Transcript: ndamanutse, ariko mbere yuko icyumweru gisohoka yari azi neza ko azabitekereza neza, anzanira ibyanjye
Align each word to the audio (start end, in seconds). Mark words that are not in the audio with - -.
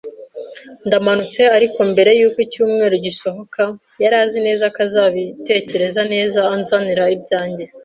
ndamanutse, 0.87 1.41
ariko 1.57 1.79
mbere 1.91 2.11
yuko 2.19 2.37
icyumweru 2.47 2.95
gisohoka 3.05 3.61
yari 4.01 4.15
azi 4.23 4.39
neza 4.47 4.65
ko 4.73 4.79
azabitekereza 4.87 6.01
neza, 6.13 6.39
anzanira 6.53 7.03
ibyanjye 7.17 7.65